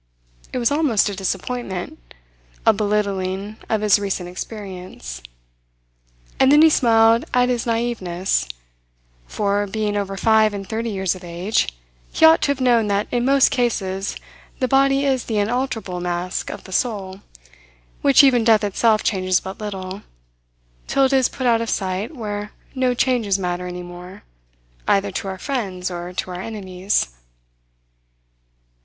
It 0.51 0.57
was 0.57 0.71
almost 0.71 1.09
a 1.09 1.15
disappointment 1.15 1.99
a 2.65 2.73
belittling 2.73 3.57
of 3.69 3.81
his 3.81 3.99
recent 3.99 4.27
experience. 4.29 5.21
And 6.39 6.51
then 6.51 6.63
he 6.63 6.71
smiled 6.71 7.25
at 7.35 7.49
his 7.49 7.67
naiveness; 7.67 8.47
for, 9.27 9.67
being 9.67 9.95
over 9.95 10.17
five 10.17 10.55
and 10.55 10.67
thirty 10.67 10.89
years 10.89 11.13
of 11.13 11.23
age, 11.23 11.69
he 12.11 12.25
ought 12.25 12.41
to 12.41 12.47
have 12.49 12.59
known 12.59 12.87
that 12.87 13.09
in 13.11 13.23
most 13.25 13.51
cases 13.51 14.15
the 14.57 14.67
body 14.67 15.05
is 15.05 15.25
the 15.25 15.37
unalterable 15.37 15.99
mask 16.01 16.49
of 16.49 16.63
the 16.63 16.71
soul, 16.71 17.21
which 18.01 18.23
even 18.23 18.43
death 18.43 18.63
itself 18.63 19.03
changes 19.03 19.39
but 19.39 19.59
little, 19.59 20.01
till 20.87 21.05
it 21.05 21.13
is 21.13 21.29
put 21.29 21.45
out 21.45 21.61
of 21.61 21.69
sight 21.69 22.15
where 22.15 22.53
no 22.73 22.95
changes 22.95 23.37
matter 23.37 23.67
any 23.67 23.83
more, 23.83 24.23
either 24.87 25.11
to 25.11 25.27
our 25.27 25.37
friends 25.37 25.91
or 25.91 26.11
to 26.11 26.31
our 26.31 26.41
enemies. 26.41 27.09